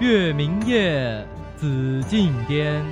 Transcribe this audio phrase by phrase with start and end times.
[0.00, 2.84] 月明夜，紫禁巅。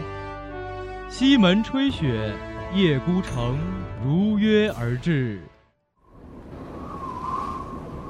[1.09, 2.35] 西门吹雪，
[2.75, 3.57] 夜孤城，
[4.05, 5.41] 如约而至。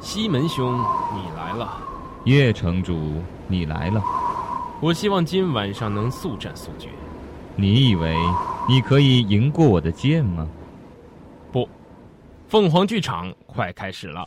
[0.00, 0.82] 西门兄，
[1.14, 1.76] 你来了。
[2.24, 4.02] 叶城主，你来了。
[4.80, 6.88] 我希望今晚上能速战速决。
[7.54, 8.16] 你以为
[8.66, 10.48] 你可以赢过我的剑吗？
[11.52, 11.68] 不，
[12.48, 14.26] 凤凰剧场快开始了。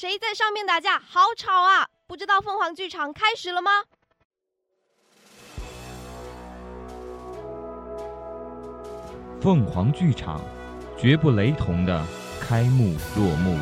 [0.00, 0.98] 谁在上面打架？
[0.98, 1.86] 好吵啊！
[2.06, 3.70] 不知道凤凰剧场开始了吗？
[9.42, 10.40] 凤凰剧场，
[10.98, 12.02] 绝不雷同的
[12.40, 13.58] 开幕落幕。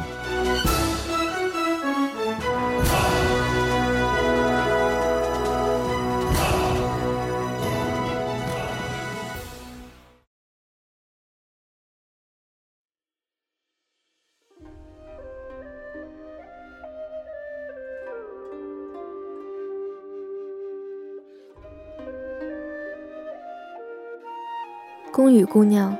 [25.18, 25.98] 宫羽姑娘，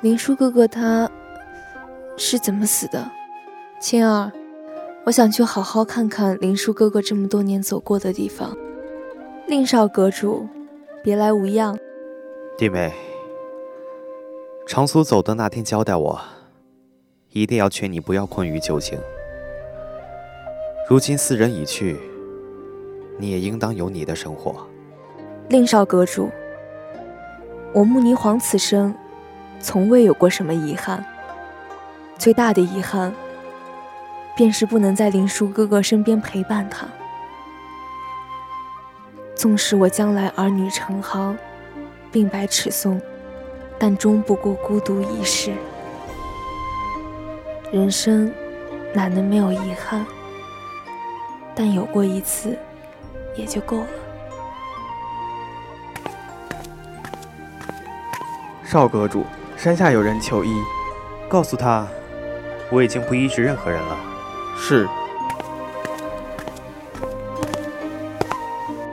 [0.00, 1.10] 林殊哥哥他
[2.16, 3.12] 是怎么死的？
[3.78, 4.32] 青儿，
[5.04, 8.56] 我想去好好看看林殊哥哥这么多年走过的地方。
[9.46, 10.48] 令少阁主，
[11.04, 11.78] 别来无恙。
[12.56, 12.90] 弟妹，
[14.66, 16.18] 长苏走的那天交代我，
[17.32, 18.98] 一定要劝你不要困于旧情。
[20.88, 21.98] 如今四人已去，
[23.18, 24.66] 你也应当有你的生活。
[25.50, 26.30] 令少阁主。
[27.74, 28.94] 我慕霓凰此生，
[29.58, 31.02] 从未有过什么遗憾。
[32.18, 33.10] 最大的遗憾，
[34.36, 36.86] 便是不能在林殊哥哥身边陪伴他。
[39.34, 41.36] 纵使我将来儿女成行，
[42.12, 43.00] 鬓白齿松，
[43.78, 45.50] 但终不过孤独一世。
[47.72, 48.30] 人生
[48.92, 50.04] 哪能没有遗憾？
[51.54, 52.56] 但有过一次，
[53.34, 53.86] 也就够了。
[58.72, 60.50] 少阁主，山下有人求医，
[61.28, 61.86] 告诉他，
[62.70, 63.98] 我已经不医治任何人了。
[64.56, 64.88] 是。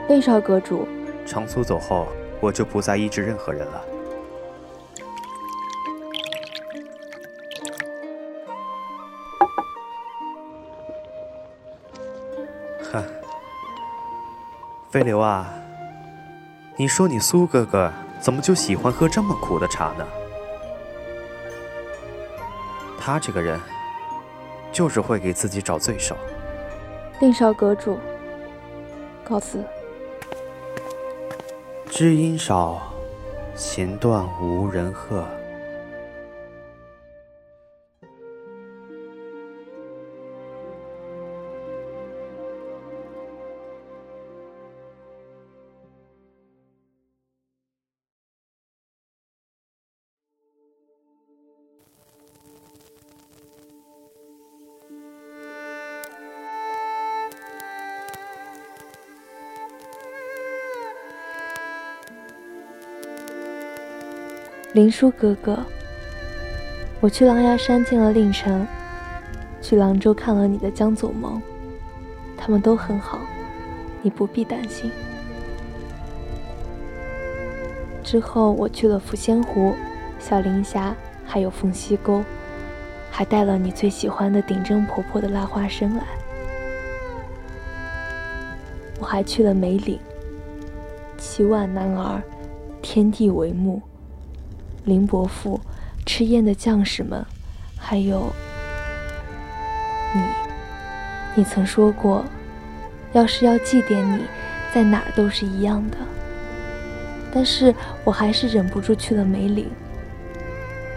[0.06, 0.86] 魏少阁主，
[1.24, 2.06] 长苏走后，
[2.42, 3.82] 我就不再医治任何人了。
[12.92, 13.02] 哼，
[14.90, 15.48] 飞流啊，
[16.76, 17.90] 你说你苏哥哥。
[18.20, 20.06] 怎么就喜欢喝这么苦的茶呢？
[22.98, 23.58] 他这个人，
[24.70, 26.14] 就是会给自己找罪受。
[27.20, 27.98] 令少阁主，
[29.24, 29.64] 告辞。
[31.88, 32.92] 知音少，
[33.56, 35.24] 弦断无人和。
[64.80, 65.58] 林殊哥哥，
[67.00, 68.66] 我去狼牙山见了令晨，
[69.60, 71.38] 去兰州看了你的江左盟，
[72.34, 73.20] 他们都很好，
[74.00, 74.90] 你不必担心。
[78.02, 79.74] 之后我去了抚仙湖、
[80.18, 80.96] 小林峡，
[81.26, 82.24] 还有凤溪沟，
[83.10, 86.04] 还带了你最喜欢的顶针婆婆的拉花生来。
[88.98, 89.98] 我还去了梅岭，
[91.18, 92.22] 七万男儿，
[92.80, 93.82] 天地为幕。
[94.90, 95.60] 林伯父，
[96.04, 97.24] 吃烟的将士们，
[97.78, 98.26] 还有
[100.12, 100.20] 你，
[101.36, 102.24] 你曾说过，
[103.12, 104.18] 要是要祭奠你，
[104.74, 105.96] 在哪儿都是一样的。
[107.32, 109.70] 但是我还是忍不住去了梅岭。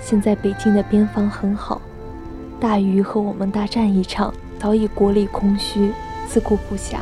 [0.01, 1.80] 现在北京的边防很好，
[2.60, 5.92] 大禹和我们大战一场，早已国力空虚，
[6.28, 6.98] 自顾不暇。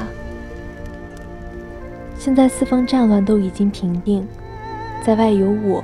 [2.19, 4.27] 现在四方战乱都已经平定，
[5.05, 5.81] 在外有我。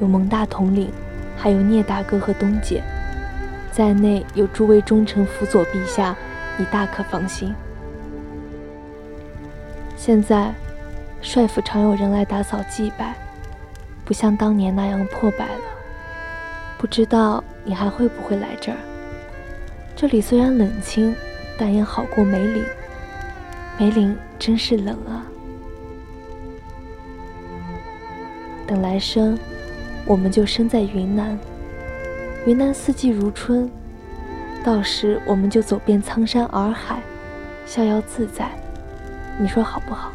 [0.00, 0.90] 有蒙大统领，
[1.36, 2.82] 还有聂大哥和东姐，
[3.70, 6.16] 在内有诸位忠臣辅佐陛下，
[6.56, 7.54] 你大可放心。
[9.96, 10.52] 现在，
[11.22, 13.14] 帅府常有人来打扫祭拜，
[14.04, 15.62] 不像当年那样破败了。
[16.76, 18.78] 不知道你还会不会来这儿？
[19.96, 21.14] 这里虽然冷清，
[21.56, 22.64] 但也好过梅岭。
[23.78, 25.24] 梅岭真是冷啊。
[28.66, 29.38] 等来生。
[30.06, 31.38] 我们就生在云南，
[32.46, 33.70] 云南四季如春，
[34.62, 37.00] 到时我们就走遍苍山洱海，
[37.64, 38.50] 逍遥自在。
[39.40, 40.12] 你说好不好？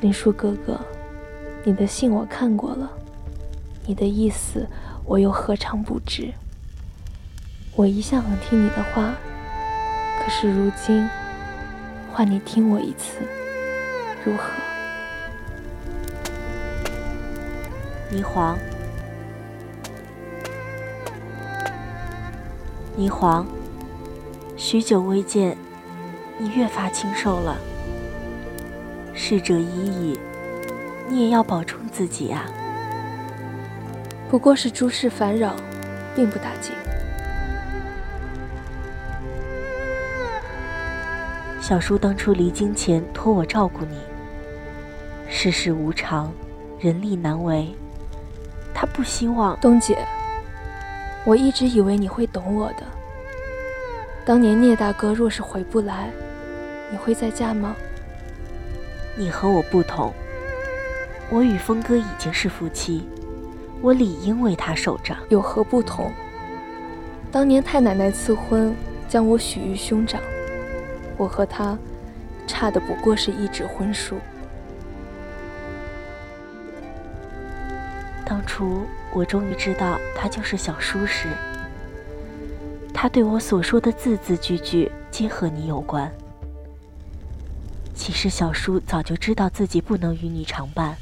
[0.00, 0.80] 林殊哥哥，
[1.64, 2.90] 你的信我看过了，
[3.84, 4.66] 你的意思
[5.04, 6.32] 我又何尝不知？
[7.76, 9.14] 我一向很听你的话，
[10.18, 11.06] 可是如今
[12.10, 13.18] 换你听我一次，
[14.24, 14.59] 如何？
[18.12, 18.58] 霓凰，
[22.98, 23.46] 霓凰，
[24.56, 25.56] 许久未见，
[26.36, 27.56] 你越发清瘦了。
[29.14, 30.18] 逝者已矣，
[31.08, 32.46] 你也要保重自己啊。
[34.28, 35.54] 不过是诸事烦扰，
[36.16, 36.74] 并不打紧。
[41.60, 43.98] 小叔当初离京前托我照顾你。
[45.28, 46.32] 世事无常，
[46.80, 47.72] 人力难为。
[48.80, 49.98] 他不希望东姐，
[51.26, 52.82] 我一直以为你会懂我的。
[54.24, 56.10] 当年聂大哥若是回不来，
[56.90, 57.76] 你会再嫁吗？
[59.18, 60.10] 你和我不同，
[61.28, 63.06] 我与峰哥已经是夫妻，
[63.82, 65.14] 我理应为他守着。
[65.28, 66.10] 有何不同？
[67.30, 68.74] 当年太奶奶赐婚，
[69.06, 70.18] 将我许于兄长，
[71.18, 71.76] 我和他
[72.46, 74.16] 差的不过是一纸婚书。
[78.50, 81.28] 初我终于知道他就是小叔时，
[82.92, 86.10] 他对我所说的字字句句皆和你有关。
[87.94, 90.96] 其实小叔早就知道自己不能与你常伴，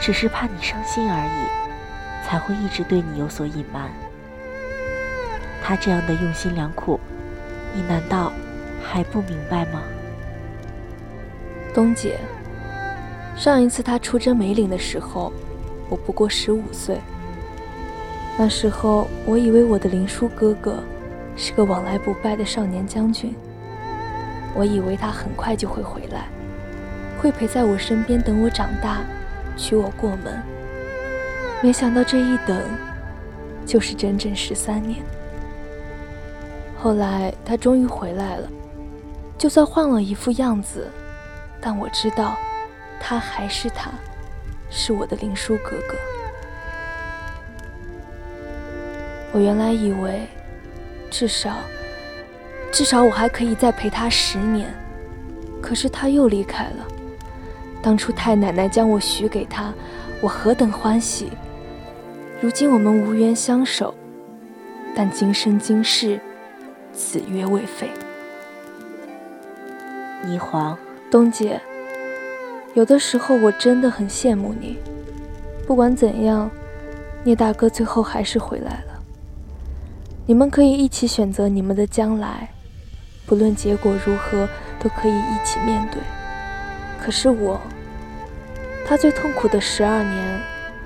[0.00, 3.88] 只是怕你伤心而已，才会一直对你有所隐瞒。
[5.62, 6.98] 他这样的用心良苦，
[7.72, 8.32] 你难道
[8.82, 9.80] 还不明白吗？
[11.72, 12.18] 冬姐，
[13.36, 15.32] 上一次他出征梅岭的时候。
[15.88, 17.00] 我不过十五岁，
[18.36, 20.82] 那时候我以为我的林殊哥哥
[21.36, 23.34] 是个往来不败的少年将军，
[24.54, 26.28] 我以为他很快就会回来，
[27.20, 28.98] 会陪在我身边等我长大，
[29.56, 30.42] 娶我过门。
[31.62, 32.62] 没想到这一等，
[33.64, 35.00] 就是整整十三年。
[36.76, 38.48] 后来他终于回来了，
[39.36, 40.88] 就算换了一副样子，
[41.60, 42.36] 但我知道，
[43.00, 43.90] 他还是他。
[44.70, 45.96] 是我的林殊哥哥。
[49.32, 50.26] 我原来以为，
[51.10, 51.56] 至少，
[52.72, 54.68] 至少我还可以再陪他十年。
[55.60, 56.86] 可是他又离开了。
[57.82, 59.72] 当初太奶奶将我许给他，
[60.20, 61.32] 我何等欢喜！
[62.40, 63.94] 如今我们无缘相守，
[64.94, 66.20] 但今生今世，
[66.92, 67.90] 此约未废。
[70.24, 70.76] 霓凰，
[71.10, 71.60] 东姐。
[72.78, 74.78] 有的时候我真的很羡慕你。
[75.66, 76.48] 不管怎样，
[77.24, 79.02] 聂大哥最后还是回来了。
[80.26, 82.50] 你们可以一起选择你们的将来，
[83.26, 84.48] 不论结果如何，
[84.78, 86.00] 都可以一起面对。
[87.02, 87.60] 可是我，
[88.86, 90.40] 他最痛苦的十二年，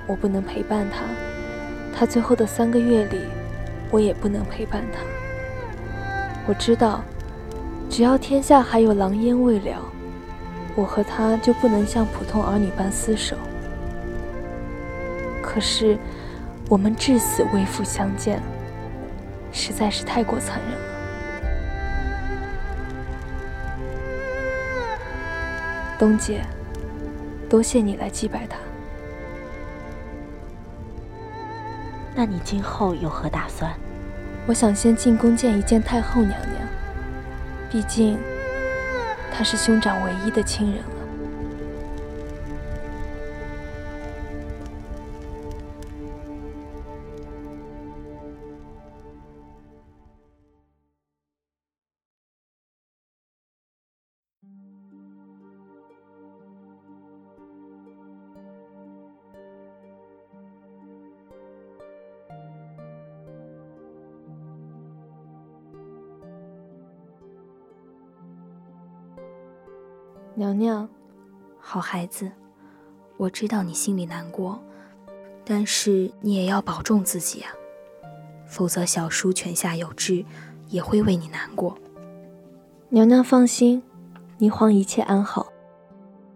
[0.07, 1.03] 我不能陪伴他；
[1.95, 3.19] 他最后的三个月里，
[3.91, 4.99] 我也不能陪伴他。
[6.47, 7.03] 我知道，
[7.87, 9.79] 只要天下还有狼烟未了。
[10.75, 13.37] 我和他就不能像普通儿女般厮守。
[15.41, 15.97] 可是，
[16.67, 18.41] 我们至死未复相见，
[19.51, 20.77] 实在是太过残忍了。
[25.99, 26.41] 冬姐，
[27.47, 28.57] 多谢你来祭拜他。
[32.15, 33.71] 那你今后有何打算？
[34.47, 36.67] 我想先进宫见一见太后娘娘，
[37.69, 38.17] 毕竟。
[39.35, 40.92] 他是兄长唯一的亲人。
[70.35, 70.89] 娘娘，
[71.59, 72.31] 好孩子，
[73.17, 74.59] 我知道你心里难过，
[75.45, 77.51] 但是你也要保重自己啊，
[78.47, 80.25] 否则小叔泉下有知，
[80.69, 81.77] 也会为你难过。
[82.89, 83.83] 娘娘放心，
[84.39, 85.53] 霓凰一切安好。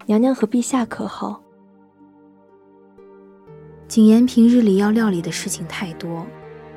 [0.06, 1.42] 娘娘和陛下可好？
[3.88, 6.24] 景言平日里要料理的事情太多，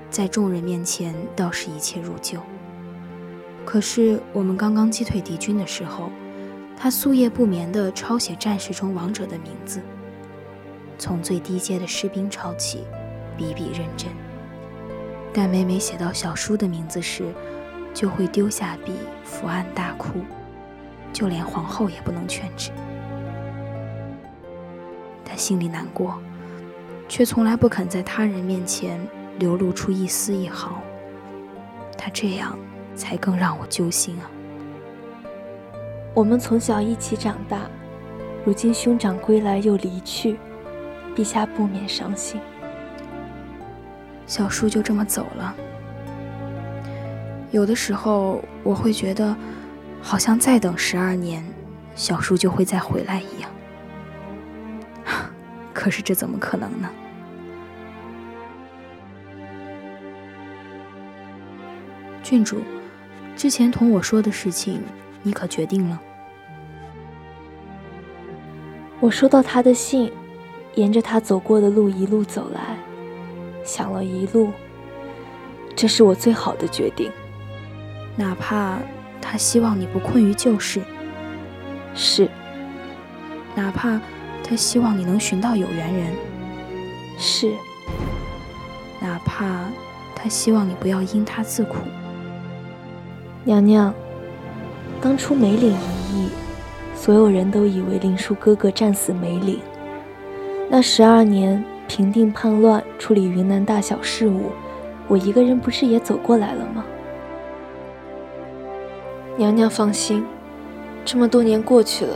[0.08, 2.40] 在众人面前倒是一切如旧。
[3.66, 6.10] 可是我们刚刚击退敌军的时候。
[6.82, 9.82] 他夙夜不眠地抄写战士中亡者的名字，
[10.96, 12.84] 从最低阶的士兵抄起，
[13.36, 14.08] 笔笔认真。
[15.30, 17.34] 但每每写到小叔的名字时，
[17.92, 20.20] 就会丢下笔，伏案大哭，
[21.12, 22.70] 就连皇后也不能劝止。
[25.22, 26.18] 他心里难过，
[27.10, 28.98] 却从来不肯在他人面前
[29.38, 30.80] 流露出一丝一毫。
[31.98, 32.58] 他这样，
[32.94, 34.30] 才更让我揪心啊！
[36.12, 37.70] 我们从小一起长大，
[38.44, 40.36] 如今兄长归来又离去，
[41.14, 42.40] 陛下不免伤心。
[44.26, 45.54] 小叔就这么走了。
[47.52, 49.36] 有的时候我会觉得，
[50.02, 51.44] 好像再等十二年，
[51.94, 53.50] 小叔就会再回来一样。
[55.72, 56.90] 可是这怎么可能呢？
[62.22, 62.62] 郡主，
[63.36, 64.82] 之前同我说的事情，
[65.22, 66.00] 你可决定了？
[69.00, 70.12] 我收到他的信，
[70.74, 72.76] 沿着他走过的路一路走来，
[73.64, 74.50] 想了一路，
[75.74, 77.10] 这是我最好的决定。
[78.16, 78.78] 哪怕
[79.20, 80.82] 他希望你不困于旧事，
[81.94, 82.26] 是；
[83.54, 83.98] 哪怕
[84.44, 86.12] 他希望你能寻到有缘人，
[87.16, 87.52] 是；
[89.00, 89.64] 哪怕
[90.14, 91.76] 他希望你不要因他自苦。
[93.44, 93.94] 娘娘，
[95.02, 95.72] 当初梅岭
[96.12, 96.28] 一役，
[96.94, 99.58] 所有人都以为林殊哥哥战死梅岭。
[100.68, 104.52] 那十二年平定叛乱、处理云南大小事务，
[105.08, 106.84] 我一个人不是也走过来了吗？
[109.38, 110.22] 娘娘放心，
[111.02, 112.14] 这么多年过去了，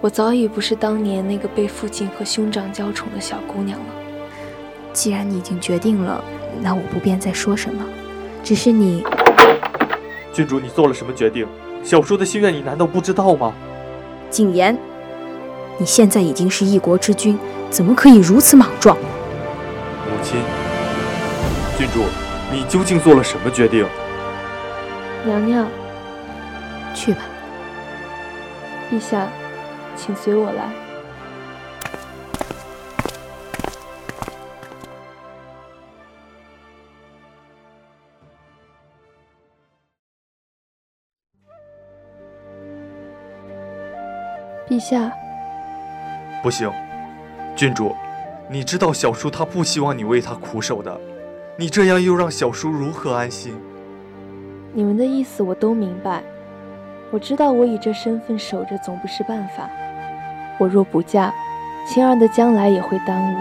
[0.00, 3.86] 我早已不是当年那个被父亲和兄长娇宠的小姑娘了。
[4.92, 6.22] 既然你已经决定了，
[6.60, 7.84] 那我不便再说什么。
[8.42, 9.04] 只是你，
[10.32, 11.46] 郡主，你做了什么决定？
[11.82, 13.52] 小叔的心愿，你难道不知道吗？
[14.30, 14.76] 景言，
[15.78, 17.38] 你现在已经是一国之君，
[17.70, 18.96] 怎么可以如此莽撞？
[18.96, 20.38] 母亲，
[21.78, 22.00] 郡主，
[22.52, 23.86] 你究竟做了什么决定？
[25.24, 25.66] 娘娘。
[26.94, 27.20] 去吧，
[28.90, 29.28] 陛下，
[29.94, 30.87] 请随我来。
[44.68, 45.10] 陛下，
[46.42, 46.70] 不行，
[47.56, 47.94] 郡主，
[48.50, 51.00] 你知道小叔他不希望你为他苦守的，
[51.56, 53.58] 你这样又让小叔如何安心？
[54.74, 56.22] 你们的意思我都明白。
[57.10, 59.70] 我知道我以这身份守着总不是办法，
[60.58, 61.32] 我若不嫁，
[61.86, 63.38] 青儿的将来也会耽误，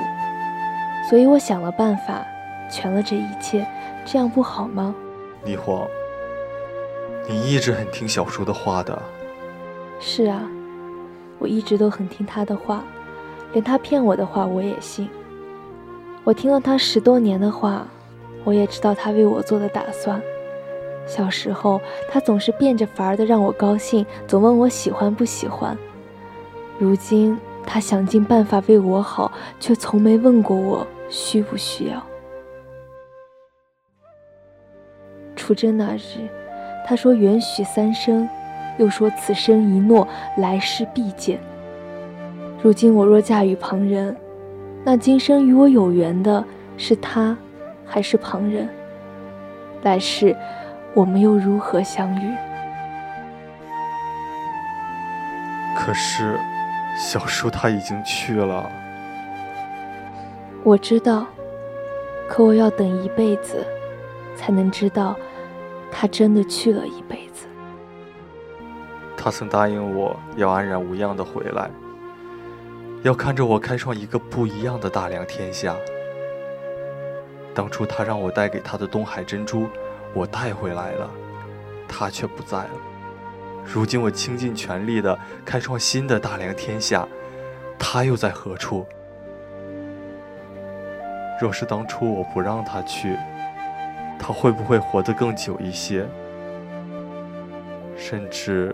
[1.10, 2.26] 所以我想了办法，
[2.72, 3.68] 全了这一切，
[4.06, 4.96] 这样不好吗？
[5.46, 5.86] 霓凰，
[7.28, 8.98] 你一直很听小叔的话的。
[10.00, 10.42] 是啊，
[11.40, 12.84] 我一直都很听他的话，
[13.54, 15.10] 连他骗我的话我也信。
[16.24, 17.88] 我听了他十多年的话，
[18.44, 20.22] 我也知道他为我做的打算。
[21.06, 21.80] 小时候，
[22.10, 25.78] 他总是变着法儿的让我高兴，总问我喜欢不喜欢。
[26.78, 32.06] 如今，他想尽办法为我好，却从没问过我需不需要。
[35.36, 36.28] 出征那日，
[36.86, 38.28] 他说愿许三生，
[38.78, 40.08] 又说此生一诺，
[40.38, 41.40] 来世必见。
[42.62, 44.16] 如今我若嫁与旁人，
[44.84, 46.44] 那今生与我有缘的
[46.78, 47.38] 是他，
[47.86, 48.68] 还是旁人？
[49.84, 50.36] 来世。
[50.94, 52.34] 我们又如何相遇？
[55.76, 56.36] 可是，
[56.98, 58.68] 小叔他已经去了。
[60.64, 61.28] 我知道，
[62.28, 63.64] 可我要等一辈子，
[64.36, 65.16] 才能知道
[65.92, 67.46] 他真的去了一辈子。
[69.28, 71.70] 他曾答应我要安然无恙的回来，
[73.04, 75.76] 要看着我开创一个不一样的大梁天下。
[77.54, 79.68] 当初他让我带给他的东海珍珠。
[80.14, 81.12] 我带回来了，
[81.90, 82.70] 他却不在了。
[83.66, 87.06] 如今我倾尽全力的开创新的大梁天下，
[87.78, 88.86] 他又在何处？
[91.42, 93.18] 若是当初我不让他去，
[94.18, 96.08] 他会不会活得更久一些？
[97.98, 98.74] 甚至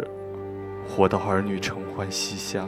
[0.88, 2.66] 活到儿女承欢膝下？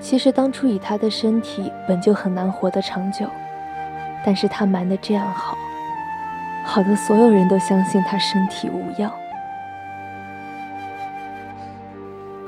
[0.00, 3.26] 其实当初以他的身体本就很难活得长久，
[4.24, 5.58] 但是他瞒得这样好。
[6.64, 9.10] 好的，所有人都相信他身体无恙。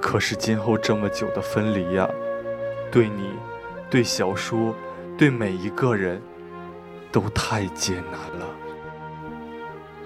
[0.01, 2.09] 可是今后这么久的分离呀，
[2.93, 3.31] 对你、
[3.89, 4.75] 对小叔、
[5.17, 6.21] 对每一个人，
[7.11, 8.47] 都太艰难了。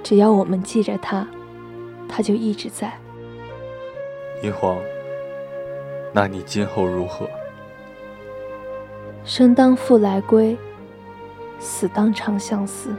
[0.03, 1.27] 只要我们记着他，
[2.09, 2.93] 他就一直在。
[4.45, 4.79] 霓凰，
[6.13, 7.27] 那你今后如何？
[9.25, 10.55] 生当复来归，
[11.59, 12.95] 死当长相思。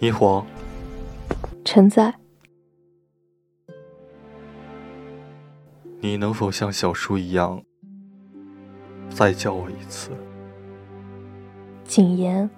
[0.00, 0.44] 霓凰，
[1.64, 2.23] 臣在。
[6.04, 7.64] 你能否像小叔一样，
[9.08, 10.10] 再叫我一次？
[11.82, 12.50] 谨言。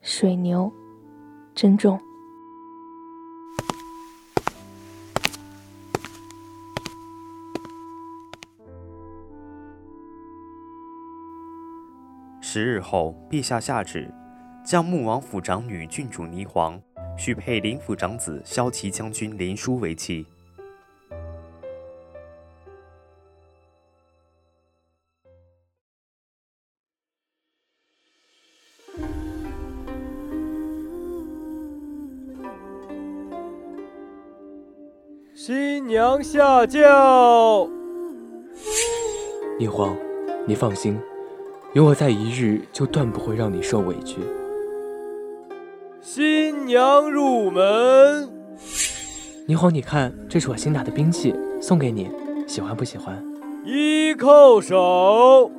[0.00, 0.72] 水牛，
[1.54, 2.00] 珍重。
[12.40, 14.12] 十日后，陛下下旨，
[14.66, 16.82] 将穆王府长女郡主霓凰。
[17.16, 20.26] 许配林府长子骁骑将军林殊为妻。
[35.34, 37.68] 新娘下轿。
[39.58, 39.96] 霓凰，
[40.46, 40.98] 你放心，
[41.74, 44.20] 有我在一日，就断不会让你受委屈。
[46.06, 48.28] 新娘入门。
[49.48, 52.10] 霓凰，你看，这是我新打的兵器，送给你，
[52.46, 53.24] 喜欢不喜欢？
[53.64, 55.50] 一叩首，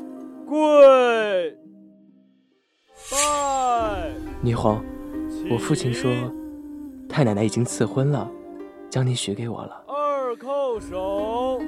[0.48, 1.58] 跪，
[3.12, 4.14] 拜。
[4.44, 4.86] 霓凰，
[5.50, 6.12] 我父亲说，
[7.10, 8.30] 太奶奶已经赐婚了，
[8.88, 9.84] 将你许给我了。
[9.88, 11.60] 二叩首，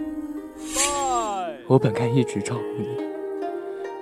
[0.76, 1.58] 拜。
[1.68, 2.88] 我本该一直照顾你，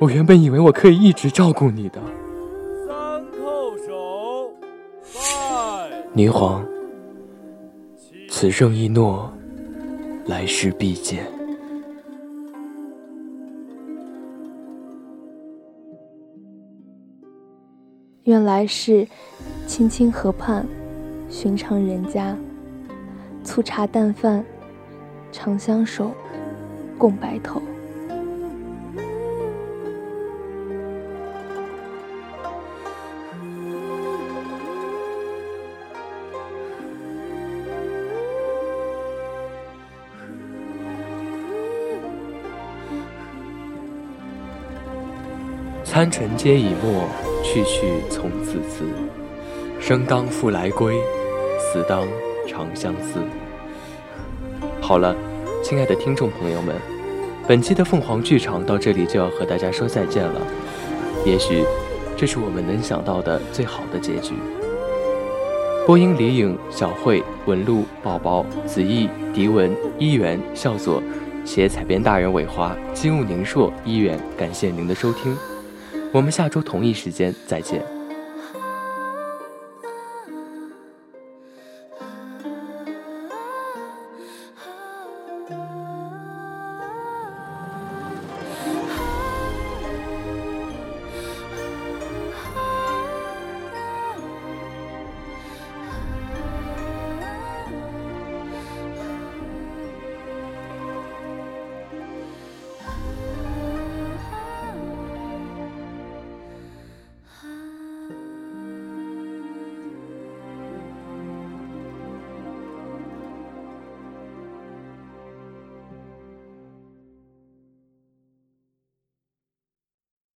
[0.01, 2.01] 我原本以为我可以一直照顾你的。
[6.15, 6.65] 霓凰，
[8.29, 9.29] 此生一诺，
[10.25, 11.25] 来世必见。
[18.24, 19.05] 愿来世，
[19.68, 20.66] 青青河畔，
[21.29, 22.33] 寻常人家，
[23.44, 24.42] 粗茶淡饭，
[25.33, 26.11] 长相守，
[26.98, 27.61] 共白头。
[45.96, 47.08] 参尘皆已没，
[47.42, 48.84] 去去从此辞。
[49.79, 50.94] 生当复来归，
[51.58, 52.05] 死当
[52.46, 53.22] 长相思。
[54.81, 55.16] 好了，
[55.64, 56.75] 亲爱的听众朋友们，
[57.48, 60.42] 本期的凤凰剧场到这里就要和大家说再见了。
[61.25, 61.64] 也许，
[62.18, 64.34] 这是我们能想到的最好的结局。
[65.88, 71.01] 播音：李颖、小慧、文露、宝宝、子毅、狄文、一元、笑佐，
[71.46, 74.20] 写采编大人伟华、机务宁硕、一元。
[74.38, 75.34] 感谢您的收听。
[76.11, 77.95] 我们下周同一时间再见。